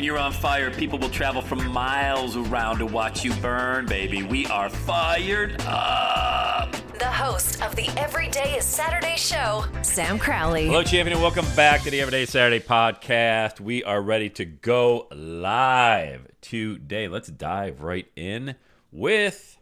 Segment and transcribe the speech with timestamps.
[0.00, 4.22] When you're on fire, people will travel from miles around to watch you burn, baby.
[4.22, 6.74] We are fired up.
[6.98, 10.64] The host of the Everyday is Saturday show, Sam Crowley.
[10.68, 13.60] Hello, champion, and welcome back to the Everyday Saturday podcast.
[13.60, 17.06] We are ready to go live today.
[17.06, 18.54] Let's dive right in
[18.90, 19.58] with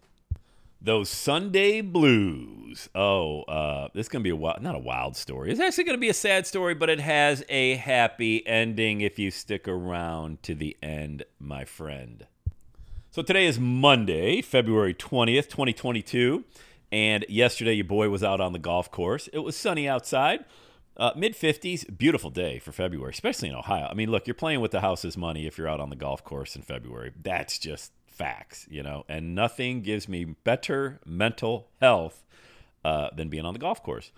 [0.81, 2.89] those Sunday blues.
[2.95, 5.51] Oh, uh, this is gonna be a wild, not a wild story.
[5.51, 9.31] It's actually gonna be a sad story, but it has a happy ending if you
[9.31, 12.27] stick around to the end, my friend.
[13.11, 16.45] So today is Monday, February twentieth, twenty twenty two.
[16.91, 19.29] And yesterday, your boy was out on the golf course.
[19.33, 20.45] It was sunny outside,
[20.97, 21.99] uh, mid 50s.
[21.99, 23.89] Beautiful day for February, especially in Ohio.
[23.91, 26.25] I mean, look, you're playing with the house's money if you're out on the golf
[26.25, 27.13] course in February.
[27.21, 29.05] That's just facts, you know.
[29.09, 32.25] And nothing gives me better mental health
[32.85, 34.11] uh, than being on the golf course.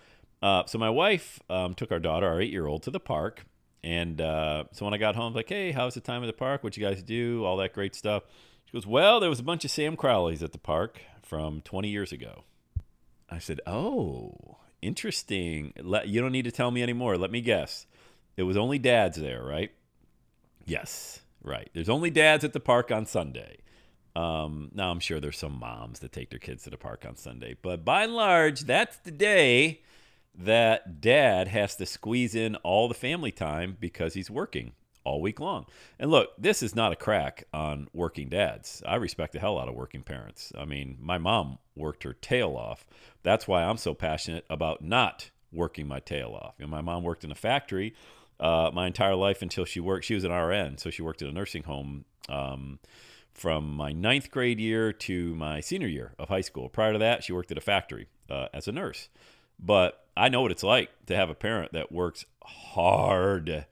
[0.42, 3.44] Uh, so my wife um, took our daughter, our eight year old, to the park.
[3.82, 6.26] And uh, so when I got home, I was like, hey, how's the time at
[6.26, 6.64] the park?
[6.64, 7.44] What you guys do?
[7.44, 8.24] All that great stuff.
[8.66, 11.88] She goes, well, there was a bunch of Sam Crowleys at the park from 20
[11.88, 12.44] years ago.
[13.30, 15.72] I said, "Oh, interesting.
[15.80, 17.16] Let, you don't need to tell me anymore.
[17.16, 17.86] Let me guess.
[18.36, 19.70] It was only dads there, right?"
[20.66, 21.70] Yes, right.
[21.72, 23.58] There's only dads at the park on Sunday.
[24.16, 27.16] Um, now I'm sure there's some moms that take their kids to the park on
[27.16, 29.82] Sunday, but by and large, that's the day
[30.34, 34.72] that dad has to squeeze in all the family time because he's working
[35.04, 35.66] all week long.
[35.98, 38.82] And look, this is not a crack on working dads.
[38.86, 40.52] I respect the hell out of working parents.
[40.58, 42.86] I mean, my mom worked her tail off.
[43.22, 46.54] That's why I'm so passionate about not working my tail off.
[46.58, 47.94] You know, my mom worked in a factory
[48.38, 50.04] uh, my entire life until she worked.
[50.04, 52.78] She was an RN, so she worked in a nursing home um,
[53.40, 56.68] from my ninth grade year to my senior year of high school.
[56.68, 59.08] Prior to that, she worked at a factory uh, as a nurse.
[59.58, 63.64] But I know what it's like to have a parent that works hard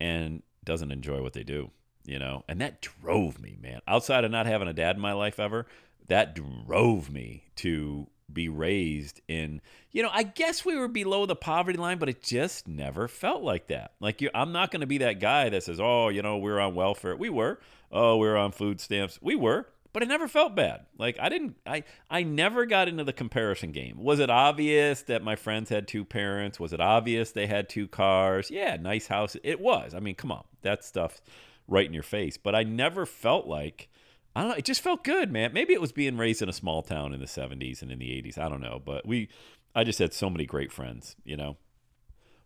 [0.00, 1.70] and doesn't enjoy what they do,
[2.04, 2.42] you know?
[2.48, 3.82] And that drove me, man.
[3.86, 5.66] Outside of not having a dad in my life ever,
[6.08, 9.60] that drove me to be raised in,
[9.92, 13.42] you know, I guess we were below the poverty line, but it just never felt
[13.42, 13.92] like that.
[14.00, 16.60] Like, you, I'm not going to be that guy that says, oh, you know, we're
[16.60, 17.16] on welfare.
[17.16, 17.60] We were.
[17.92, 19.18] Oh, we're on food stamps.
[19.22, 20.86] We were but it never felt bad.
[20.98, 23.96] Like I didn't I I never got into the comparison game.
[23.96, 26.58] Was it obvious that my friends had two parents?
[26.60, 28.50] Was it obvious they had two cars?
[28.50, 29.36] Yeah, nice house.
[29.44, 29.94] It was.
[29.94, 30.44] I mean, come on.
[30.62, 31.22] That stuff's
[31.68, 32.36] right in your face.
[32.36, 33.88] But I never felt like
[34.36, 35.52] I don't know, it just felt good, man.
[35.52, 38.08] Maybe it was being raised in a small town in the 70s and in the
[38.08, 38.38] 80s.
[38.38, 39.28] I don't know, but we
[39.74, 41.56] I just had so many great friends, you know.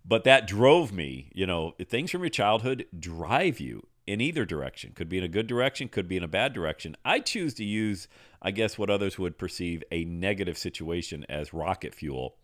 [0.04, 4.92] But that drove me, you know, things from your childhood drive you in either direction.
[4.94, 6.96] Could be in a good direction, could be in a bad direction.
[7.04, 8.08] I choose to use,
[8.40, 12.36] I guess, what others would perceive a negative situation as rocket fuel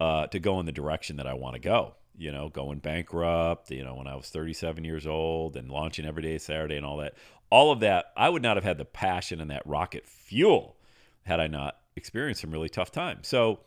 [0.00, 1.94] uh, to go in the direction that I want to go.
[2.16, 6.38] You know, going bankrupt, you know, when I was 37 years old and launching Everyday
[6.38, 7.14] Saturday and all that.
[7.50, 10.76] All of that, I would not have had the passion and that rocket fuel
[11.24, 13.28] had I not experienced some really tough times.
[13.28, 13.60] So,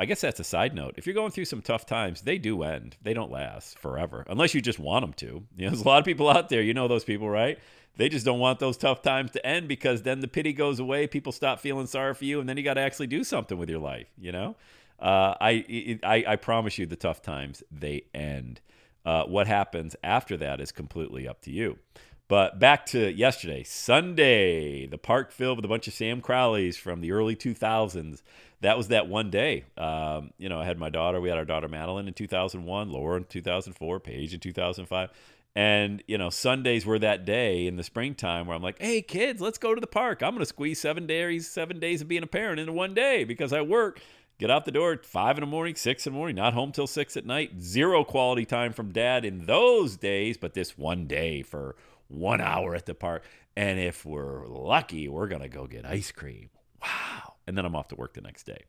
[0.00, 0.94] I guess that's a side note.
[0.96, 2.96] If you're going through some tough times, they do end.
[3.02, 5.26] They don't last forever, unless you just want them to.
[5.56, 6.62] You know, there's a lot of people out there.
[6.62, 7.58] You know those people, right?
[7.96, 11.08] They just don't want those tough times to end because then the pity goes away.
[11.08, 13.68] People stop feeling sorry for you, and then you got to actually do something with
[13.68, 14.06] your life.
[14.16, 14.54] You know,
[15.00, 18.60] uh, I, I I promise you, the tough times they end.
[19.04, 21.78] Uh, what happens after that is completely up to you.
[22.26, 27.00] But back to yesterday, Sunday, the park filled with a bunch of Sam Crowleys from
[27.00, 28.20] the early 2000s
[28.60, 29.64] that was that one day.
[29.76, 31.20] Um, you know, I had my daughter.
[31.20, 35.10] We had our daughter Madeline in 2001, Laura in 2004, Paige in 2005.
[35.54, 39.40] And, you know, Sundays were that day in the springtime where I'm like, hey, kids,
[39.40, 40.22] let's go to the park.
[40.22, 43.24] I'm going to squeeze seven days, seven days of being a parent into one day
[43.24, 44.00] because I work.
[44.38, 46.72] Get out the door at five in the morning, six in the morning, not home
[46.72, 47.60] till six at night.
[47.60, 51.74] Zero quality time from dad in those days, but this one day for
[52.06, 53.24] one hour at the park.
[53.56, 56.50] And if we're lucky, we're going to go get ice cream.
[56.80, 57.08] Wow
[57.48, 58.64] and then I'm off to work the next day.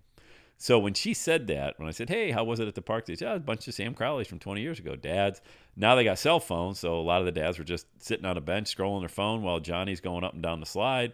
[0.58, 3.06] So when she said that, when I said, "Hey, how was it at the park?"
[3.06, 5.42] They said, "Oh, a bunch of Sam Crowleys from 20 years ago, dads."
[5.76, 8.38] Now they got cell phones, so a lot of the dads were just sitting on
[8.38, 11.14] a bench scrolling their phone while Johnny's going up and down the slide.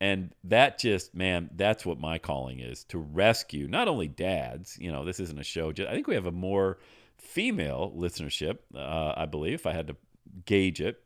[0.00, 4.92] And that just, man, that's what my calling is to rescue not only dads, you
[4.92, 5.72] know, this isn't a show.
[5.72, 6.78] Just, I think we have a more
[7.16, 9.96] female listenership, uh, I believe, if I had to
[10.46, 11.00] gauge it.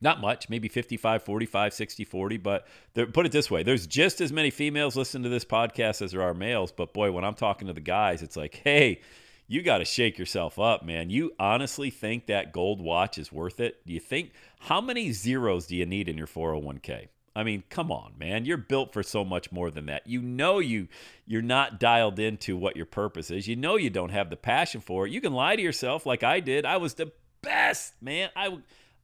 [0.00, 2.36] Not much, maybe 55, 45, 60, 40.
[2.38, 6.02] But there, put it this way there's just as many females listening to this podcast
[6.02, 6.72] as there are males.
[6.72, 9.00] But boy, when I'm talking to the guys, it's like, hey,
[9.46, 11.10] you got to shake yourself up, man.
[11.10, 13.86] You honestly think that gold watch is worth it?
[13.86, 17.08] Do you think how many zeros do you need in your 401k?
[17.36, 18.44] I mean, come on, man.
[18.44, 20.06] You're built for so much more than that.
[20.06, 20.88] You know you
[21.26, 23.48] you're not dialed into what your purpose is.
[23.48, 25.12] You know you don't have the passion for it.
[25.12, 26.64] You can lie to yourself like I did.
[26.64, 27.10] I was the
[27.42, 28.30] best, man.
[28.36, 28.58] I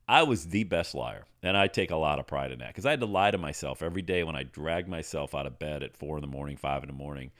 [0.08, 1.24] I was the best liar.
[1.42, 3.38] And I take a lot of pride in that because I had to lie to
[3.38, 6.56] myself every day when I dragged myself out of bed at four in the morning,
[6.56, 7.30] five in the morning,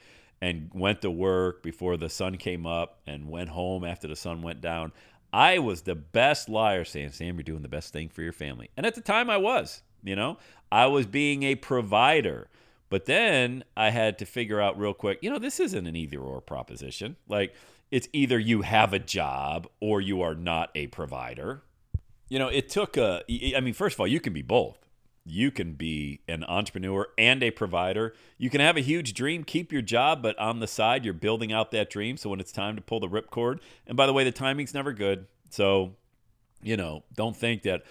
[0.41, 4.41] and went to work before the sun came up and went home after the sun
[4.41, 4.91] went down.
[5.33, 8.69] I was the best liar saying, Sam, you're doing the best thing for your family.
[8.75, 10.37] And at the time I was, you know,
[10.71, 12.47] I was being a provider.
[12.89, 16.19] But then I had to figure out real quick, you know, this isn't an either
[16.19, 17.15] or proposition.
[17.27, 17.55] Like,
[17.89, 21.63] it's either you have a job or you are not a provider.
[22.27, 23.23] You know, it took a,
[23.55, 24.77] I mean, first of all, you can be both.
[25.23, 28.13] You can be an entrepreneur and a provider.
[28.37, 31.53] You can have a huge dream, keep your job, but on the side, you're building
[31.53, 32.17] out that dream.
[32.17, 34.91] So when it's time to pull the ripcord, and by the way, the timing's never
[34.93, 35.27] good.
[35.49, 35.95] So,
[36.61, 37.83] you know, don't think that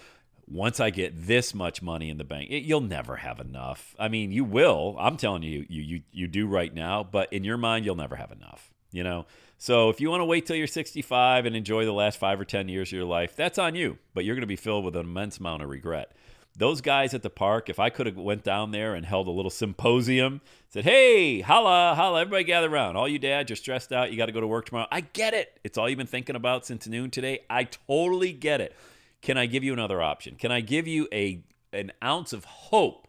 [0.51, 3.95] once I get this much money in the bank, it, you'll never have enough.
[3.97, 4.95] I mean, you will.
[4.99, 8.15] I'm telling you, you you you do right now, but in your mind, you'll never
[8.15, 8.71] have enough.
[8.91, 9.25] You know.
[9.57, 12.45] So if you want to wait till you're 65 and enjoy the last five or
[12.45, 13.99] 10 years of your life, that's on you.
[14.15, 16.13] But you're going to be filled with an immense amount of regret.
[16.57, 19.31] Those guys at the park, if I could have went down there and held a
[19.31, 22.97] little symposium, said, "Hey, holla, holla, everybody gather around.
[22.97, 24.11] All you dads, you're stressed out.
[24.11, 24.87] You got to go to work tomorrow.
[24.91, 25.59] I get it.
[25.63, 27.41] It's all you've been thinking about since noon today.
[27.49, 28.75] I totally get it.
[29.21, 30.35] Can I give you another option?
[30.35, 33.07] Can I give you a an ounce of hope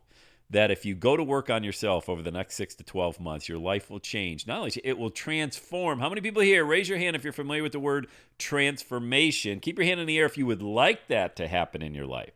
[0.52, 3.48] that if you go to work on yourself over the next six to 12 months,
[3.48, 4.46] your life will change.
[4.46, 5.98] Not only it will transform.
[5.98, 8.06] How many people here, raise your hand if you're familiar with the word
[8.38, 9.60] transformation.
[9.60, 12.06] Keep your hand in the air if you would like that to happen in your
[12.06, 12.34] life.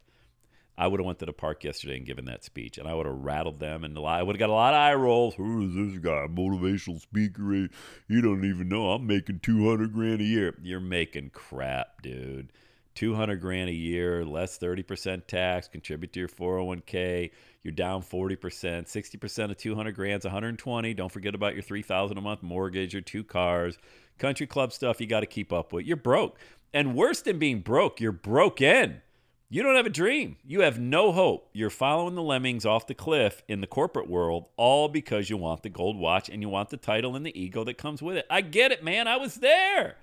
[0.79, 3.06] I would have went to the park yesterday and given that speech, and I would
[3.06, 5.34] have rattled them, and I would have got a lot of eye rolls.
[5.34, 7.69] Who is this guy, motivational speaker?
[8.08, 10.55] You don't even know I'm making 200 grand a year.
[10.62, 12.52] You're making crap, dude.
[12.96, 17.31] 200 grand a year, less 30% tax, contribute to your 401k,
[17.62, 20.94] you're down 40%, 60% of 200 grand's 120.
[20.94, 23.76] Don't forget about your 3000 a month mortgage, your two cars,
[24.19, 25.84] country club stuff you got to keep up with.
[25.84, 26.38] You're broke.
[26.72, 29.02] And worse than being broke, you're broken.
[29.48, 30.37] You don't have a dream.
[30.44, 31.50] You have no hope.
[31.52, 35.62] You're following the lemmings off the cliff in the corporate world, all because you want
[35.62, 38.26] the gold watch and you want the title and the ego that comes with it.
[38.28, 39.06] I get it, man.
[39.06, 39.96] I was there.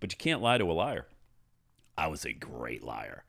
[0.00, 1.06] But you can't lie to a liar.
[2.00, 3.24] I was a great liar.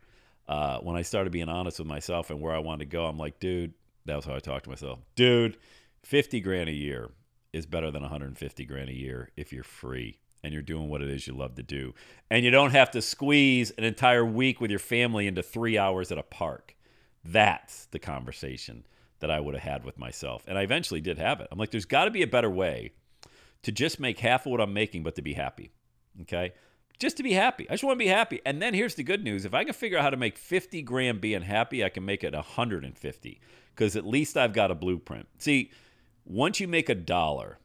[0.48, 3.18] Uh, when I started being honest with myself and where I wanted to go, I'm
[3.18, 3.74] like, dude,
[4.06, 5.00] that was how I talked to myself.
[5.16, 5.58] Dude,
[6.04, 7.12] 50 grand a year
[7.52, 11.10] is better than 150 grand a year if you're free and you're doing what it
[11.10, 11.94] is you love to do.
[12.30, 16.10] And you don't have to squeeze an entire week with your family into three hours
[16.10, 16.76] at a park.
[17.26, 18.86] That's the conversation
[19.20, 20.46] that I would have had with myself.
[20.48, 21.50] And I eventually did have it.
[21.52, 22.94] I'm like, there's got to be a better way
[23.64, 25.72] to just make half of what I'm making, but to be happy.
[26.22, 26.54] Okay
[27.00, 27.70] just to be happy.
[27.70, 28.42] I just want to be happy.
[28.46, 30.82] And then here's the good news: if I can figure out how to make 50
[30.84, 33.42] grand being happy, I can make it 150
[33.76, 35.28] because at least I've got a blueprint.
[35.38, 35.72] See,
[36.26, 37.58] once you make a dollar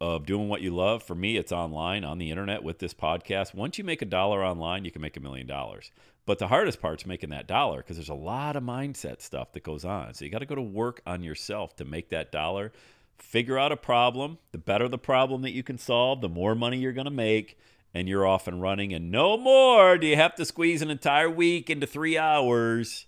[0.00, 3.54] of doing what you love, for me, it's online on the internet with this podcast.
[3.54, 5.90] Once you make a dollar online, you can make a million dollars.
[6.26, 9.62] But the hardest part's making that dollar because there's a lot of mindset stuff that
[9.62, 10.12] goes on.
[10.12, 12.72] So you got to go to work on yourself to make that dollar.
[13.18, 14.38] Figure out a problem.
[14.50, 17.56] The better the problem that you can solve, the more money you're going to make
[17.96, 21.30] and you're off and running, and no more do you have to squeeze an entire
[21.30, 23.06] week into three hours.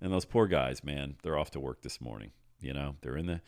[0.00, 2.32] And those poor guys, man, they're off to work this morning.
[2.58, 3.40] You know, they're in the,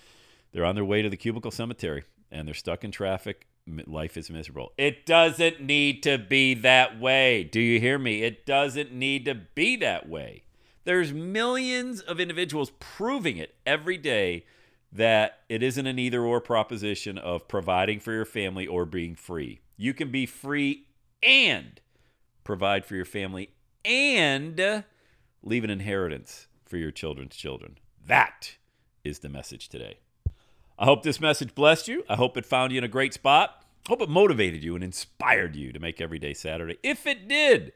[0.53, 3.49] they're on their way to the cubicle cemetery, and they're stuck in traffic.
[3.67, 4.73] Life is miserable.
[4.79, 7.43] It doesn't need to be that way.
[7.43, 8.23] Do you hear me?
[8.23, 10.45] It doesn't need to be that way.
[10.85, 14.45] There's millions of individuals proving it every day
[14.91, 19.61] that it isn't an either or proposition of providing for your family or being free.
[19.77, 20.87] You can be free
[21.23, 21.81] and
[22.45, 23.51] provide for your family
[23.85, 24.85] and
[25.43, 27.79] leave an inheritance for your children's children.
[28.07, 28.57] That
[29.05, 29.99] is the message today.
[30.79, 32.05] I hope this message blessed you.
[32.09, 33.65] I hope it found you in a great spot.
[33.87, 36.79] I hope it motivated you and inspired you to make every day Saturday.
[36.83, 37.73] If it did,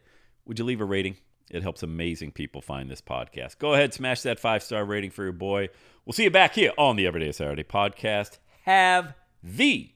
[0.46, 1.16] would you leave a rating?
[1.52, 3.58] It helps amazing people find this podcast.
[3.58, 5.68] Go ahead, smash that five star rating for your boy.
[6.06, 8.38] We'll see you back here on the Everyday Saturday podcast.
[8.62, 9.90] Have the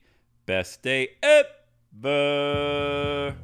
[0.45, 3.35] best day ever.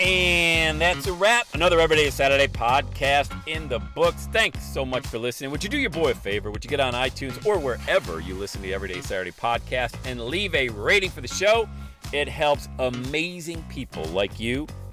[0.00, 1.46] And that's a wrap.
[1.54, 4.26] Another Everyday Saturday podcast in the books.
[4.32, 5.52] Thanks so much for listening.
[5.52, 6.50] Would you do your boy a favor?
[6.50, 10.20] Would you get on iTunes or wherever you listen to the Everyday Saturday podcast and
[10.20, 11.68] leave a rating for the show?
[12.12, 14.66] It helps amazing people like you